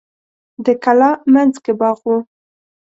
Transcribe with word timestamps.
د 0.65 0.67
کلا 0.83 1.09
مینځ 1.31 1.55
کې 1.63 1.73
باغ 1.79 1.99
و. 2.09 2.13